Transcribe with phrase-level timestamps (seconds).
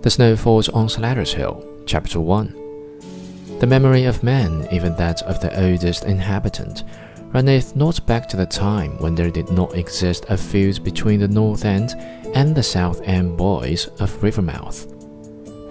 [0.00, 3.58] The Snow Fort on Slatter's Hill, Chapter 1.
[3.58, 6.84] The memory of man, even that of the oldest inhabitant,
[7.32, 11.26] runneth not back to the time when there did not exist a feud between the
[11.26, 11.96] North End
[12.32, 14.86] and the South End boys of Rivermouth.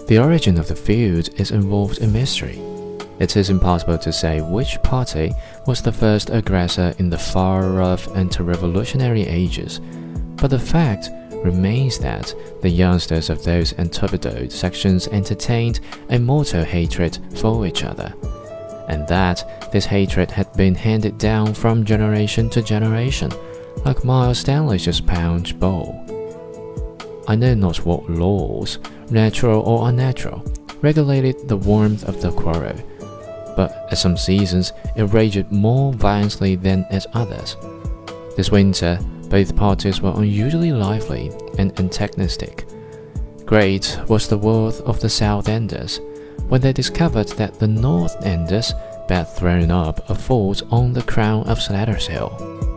[0.08, 2.60] The origin of the feud is involved in mystery.
[3.20, 5.32] It is impossible to say which party
[5.66, 9.80] was the first aggressor in the far off anti-revolutionary ages,
[10.36, 11.08] but the fact
[11.48, 15.80] remains that the youngsters of those antipodean sections entertained
[16.10, 18.12] a mortal hatred for each other,
[18.88, 23.30] and that this hatred had been handed down from generation to generation,
[23.86, 25.88] like Miles Standish's Punch Bowl.
[27.26, 28.78] I know not what laws,
[29.10, 30.44] natural or unnatural,
[30.82, 32.76] regulated the warmth of the quarrel,
[33.56, 37.56] but at some seasons it raged more violently than at others.
[38.36, 38.98] This winter,
[39.28, 42.66] both parties were unusually lively and antagonistic.
[43.44, 46.00] Great was the wrath of the South Enders
[46.48, 48.72] when they discovered that the North Enders
[49.08, 52.67] had thrown up a fort on the crown of Slatter's Hill.